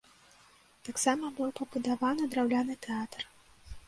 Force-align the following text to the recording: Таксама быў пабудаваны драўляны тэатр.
Таксама 0.87 1.29
быў 1.39 1.51
пабудаваны 1.59 2.23
драўляны 2.31 2.79
тэатр. 2.87 3.21